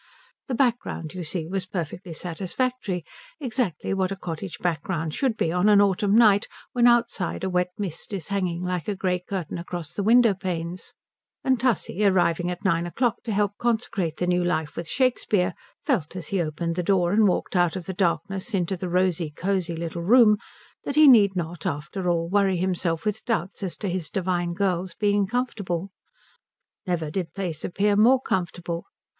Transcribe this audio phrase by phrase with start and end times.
[0.47, 3.05] The background, you see, was perfectly satisfactory;
[3.39, 7.69] exactly what a cottage background should be on an autumn night when outside a wet
[7.77, 10.95] mist is hanging like a grey curtain across the window panes;
[11.43, 15.53] and Tussie arriving at nine o'clock to help consecrate the new life with Shakespeare
[15.85, 19.29] felt, as he opened the door and walked out of the darkness into the rosy,
[19.29, 20.39] cosy little room,
[20.83, 24.95] that he need not after all worry himself with doubts as to the divine girl's
[24.95, 25.91] being comfortable.
[26.87, 28.87] Never did place appear more comfortable.